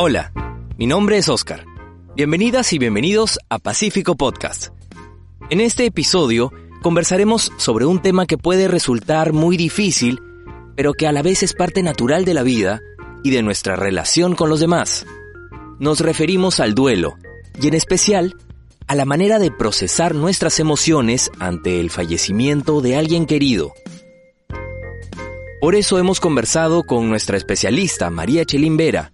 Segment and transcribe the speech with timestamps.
[0.00, 0.30] Hola,
[0.78, 1.64] mi nombre es Oscar.
[2.14, 4.68] Bienvenidas y bienvenidos a Pacífico Podcast.
[5.50, 10.20] En este episodio conversaremos sobre un tema que puede resultar muy difícil,
[10.76, 12.80] pero que a la vez es parte natural de la vida
[13.24, 15.04] y de nuestra relación con los demás.
[15.80, 17.16] Nos referimos al duelo,
[17.60, 18.36] y en especial
[18.86, 23.72] a la manera de procesar nuestras emociones ante el fallecimiento de alguien querido.
[25.60, 29.10] Por eso hemos conversado con nuestra especialista, María Chelín Vera.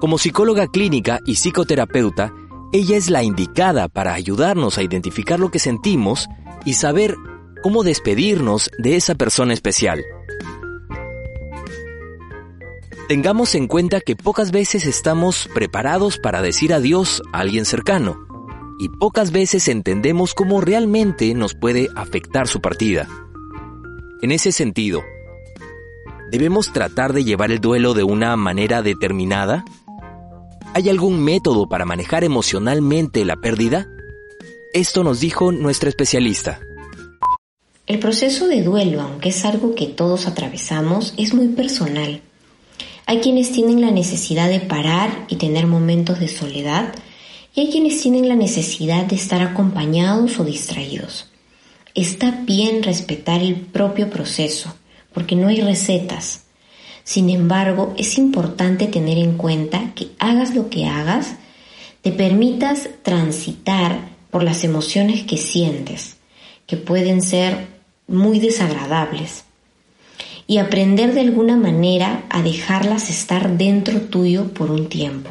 [0.00, 2.32] Como psicóloga clínica y psicoterapeuta,
[2.72, 6.26] ella es la indicada para ayudarnos a identificar lo que sentimos
[6.64, 7.16] y saber
[7.62, 10.02] cómo despedirnos de esa persona especial.
[13.08, 18.26] Tengamos en cuenta que pocas veces estamos preparados para decir adiós a alguien cercano
[18.78, 23.06] y pocas veces entendemos cómo realmente nos puede afectar su partida.
[24.22, 25.02] En ese sentido,
[26.30, 29.64] ¿Debemos tratar de llevar el duelo de una manera determinada?
[30.72, 33.88] ¿Hay algún método para manejar emocionalmente la pérdida?
[34.72, 36.60] Esto nos dijo nuestra especialista.
[37.88, 42.20] El proceso de duelo, aunque es algo que todos atravesamos, es muy personal.
[43.06, 46.94] Hay quienes tienen la necesidad de parar y tener momentos de soledad
[47.52, 51.32] y hay quienes tienen la necesidad de estar acompañados o distraídos.
[51.96, 54.72] Está bien respetar el propio proceso
[55.12, 56.44] porque no hay recetas.
[57.10, 61.34] Sin embargo, es importante tener en cuenta que hagas lo que hagas,
[62.02, 66.18] te permitas transitar por las emociones que sientes,
[66.68, 67.66] que pueden ser
[68.06, 69.42] muy desagradables,
[70.46, 75.30] y aprender de alguna manera a dejarlas estar dentro tuyo por un tiempo.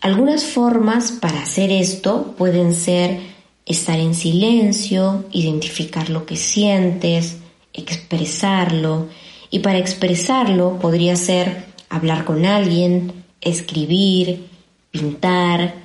[0.00, 3.18] Algunas formas para hacer esto pueden ser
[3.64, 7.38] estar en silencio, identificar lo que sientes,
[7.72, 9.08] expresarlo
[9.56, 14.48] y para expresarlo podría ser hablar con alguien, escribir,
[14.90, 15.76] pintar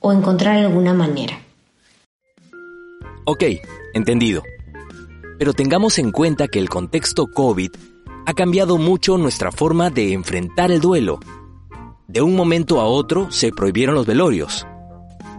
[0.00, 1.38] o encontrar alguna manera.
[3.24, 3.44] Ok,
[3.94, 4.42] entendido.
[5.38, 7.70] Pero tengamos en cuenta que el contexto COVID
[8.26, 11.20] ha cambiado mucho nuestra forma de enfrentar el duelo.
[12.08, 14.66] De un momento a otro se prohibieron los velorios.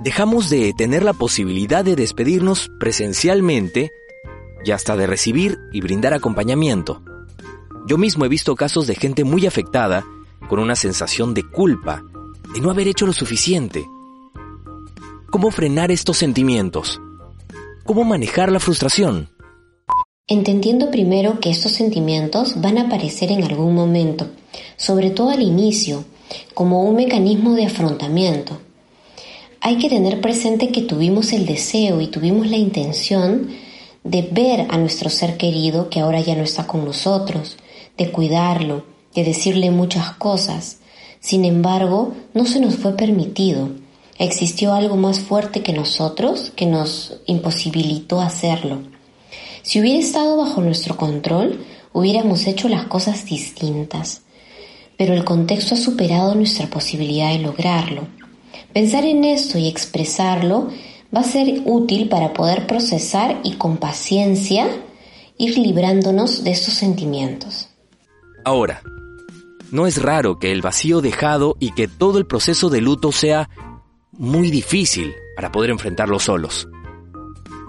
[0.02, 3.92] Dejamos de tener la posibilidad de despedirnos presencialmente
[4.64, 7.02] y hasta de recibir y brindar acompañamiento.
[7.88, 10.04] Yo mismo he visto casos de gente muy afectada
[10.50, 12.04] con una sensación de culpa,
[12.52, 13.86] de no haber hecho lo suficiente.
[15.30, 17.00] ¿Cómo frenar estos sentimientos?
[17.84, 19.30] ¿Cómo manejar la frustración?
[20.28, 24.30] Entendiendo primero que estos sentimientos van a aparecer en algún momento,
[24.78, 26.06] sobre todo al inicio,
[26.56, 28.58] como un mecanismo de afrontamiento.
[29.62, 33.50] Hay que tener presente que tuvimos el deseo y tuvimos la intención
[34.04, 37.58] de ver a nuestro ser querido que ahora ya no está con nosotros,
[37.98, 40.80] de cuidarlo, de decirle muchas cosas.
[41.20, 43.70] Sin embargo, no se nos fue permitido.
[44.18, 48.84] Existió algo más fuerte que nosotros que nos imposibilitó hacerlo.
[49.62, 54.22] Si hubiera estado bajo nuestro control, hubiéramos hecho las cosas distintas.
[54.98, 58.08] Pero el contexto ha superado nuestra posibilidad de lograrlo.
[58.74, 60.70] Pensar en esto y expresarlo
[61.16, 64.68] va a ser útil para poder procesar y con paciencia
[65.38, 67.70] ir librándonos de estos sentimientos.
[68.46, 68.84] Ahora,
[69.72, 73.50] no es raro que el vacío dejado y que todo el proceso de luto sea
[74.12, 76.68] muy difícil para poder enfrentarlo solos.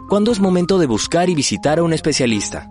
[0.06, 2.68] ¿Cuándo es momento de buscar y visitar a un especialista?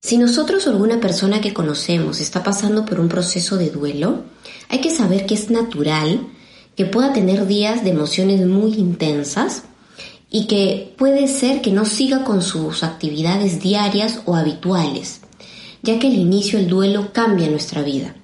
[0.00, 4.24] Si nosotros o alguna persona que conocemos está pasando por un proceso de duelo,
[4.70, 6.28] hay que saber que es natural
[6.76, 9.64] que pueda tener días de emociones muy intensas
[10.30, 15.20] y que puede ser que no siga con sus actividades diarias o habituales,
[15.86, 18.14] ya que al inicio el duelo cambia nuestra vida.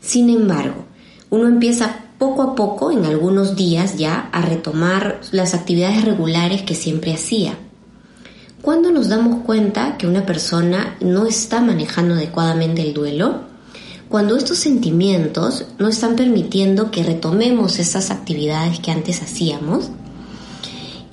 [0.00, 0.84] Sin embargo,
[1.30, 6.74] uno empieza poco a poco, en algunos días ya, a retomar las actividades regulares que
[6.74, 7.58] siempre hacía.
[8.62, 13.40] Cuando nos damos cuenta que una persona no está manejando adecuadamente el duelo,
[14.08, 19.90] cuando estos sentimientos no están permitiendo que retomemos esas actividades que antes hacíamos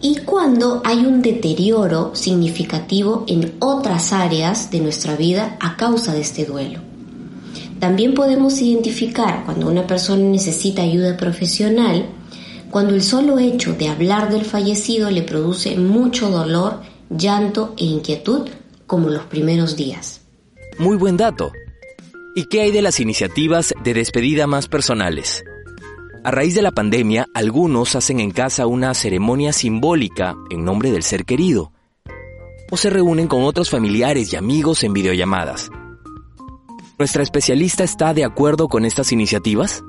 [0.04, 6.20] y cuando hay un deterioro significativo en otras áreas de nuestra vida a causa de
[6.20, 6.82] este duelo.
[7.80, 12.06] También podemos identificar cuando una persona necesita ayuda profesional,
[12.70, 18.50] cuando el solo hecho de hablar del fallecido le produce mucho dolor, llanto e inquietud,
[18.86, 20.20] como los primeros días.
[20.80, 21.54] Muy buen dato.
[22.36, 25.46] ¿Y qué hay de las iniciativas de despedida más personales?
[26.26, 31.04] A raíz de la pandemia, algunos hacen en casa una ceremonia simbólica en nombre del
[31.04, 31.74] ser querido,
[32.72, 35.70] o se reúnen con otros familiares y amigos en videollamadas.
[36.98, 39.84] ¿Nuestra especialista está de acuerdo con estas iniciativas?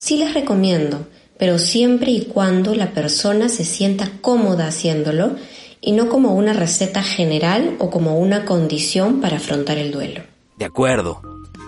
[0.00, 1.06] Sí les recomiendo,
[1.38, 5.36] pero siempre y cuando la persona se sienta cómoda haciéndolo
[5.82, 10.22] y no como una receta general o como una condición para afrontar el duelo.
[10.58, 11.20] De acuerdo.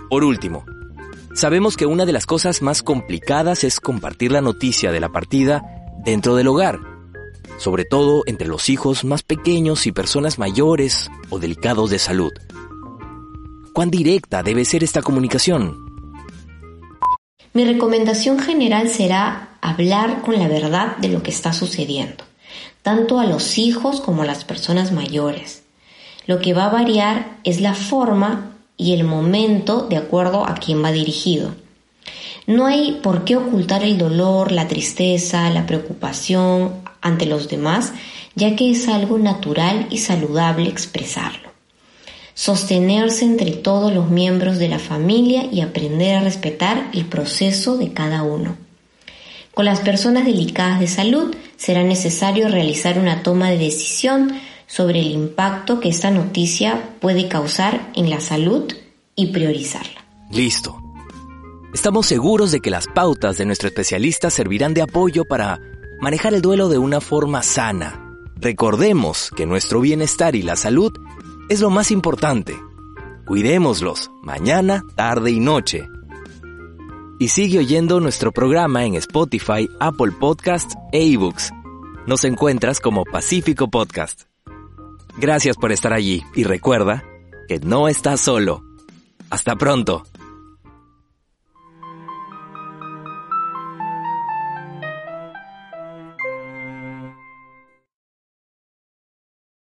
[0.08, 0.64] Por último,
[1.32, 5.62] Sabemos que una de las cosas más complicadas es compartir la noticia de la partida
[6.04, 6.80] dentro del hogar,
[7.56, 12.32] sobre todo entre los hijos más pequeños y personas mayores o delicados de salud.
[13.72, 15.76] ¿Cuán directa debe ser esta comunicación?
[17.52, 22.24] Mi recomendación general será hablar con la verdad de lo que está sucediendo,
[22.82, 25.62] tanto a los hijos como a las personas mayores.
[26.26, 30.82] Lo que va a variar es la forma y el momento de acuerdo a quién
[30.82, 31.54] va dirigido.
[32.46, 36.72] No hay por qué ocultar el dolor, la tristeza, la preocupación
[37.02, 37.92] ante los demás,
[38.34, 41.50] ya que es algo natural y saludable expresarlo.
[42.34, 47.92] Sostenerse entre todos los miembros de la familia y aprender a respetar el proceso de
[47.92, 48.56] cada uno.
[49.52, 54.32] Con las personas delicadas de salud será necesario realizar una toma de decisión
[54.70, 58.72] sobre el impacto que esta noticia puede causar en la salud
[59.16, 60.04] y priorizarla.
[60.30, 60.80] Listo.
[61.74, 65.58] Estamos seguros de que las pautas de nuestro especialista servirán de apoyo para
[66.00, 68.16] manejar el duelo de una forma sana.
[68.36, 70.92] Recordemos que nuestro bienestar y la salud
[71.48, 72.56] es lo más importante.
[73.26, 75.88] Cuidémoslos mañana, tarde y noche.
[77.18, 81.50] Y sigue oyendo nuestro programa en Spotify, Apple Podcasts e eBooks.
[82.06, 84.29] Nos encuentras como Pacífico Podcast.
[85.16, 87.04] Gracias por estar allí y recuerda
[87.48, 88.62] que no estás solo.
[89.30, 90.04] Hasta pronto.